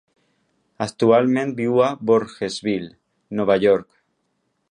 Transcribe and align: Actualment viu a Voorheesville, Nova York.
Actualment 0.85 1.51
viu 1.59 1.77
a 1.89 1.91
Voorheesville, 2.11 2.91
Nova 3.41 3.61
York. 3.67 3.89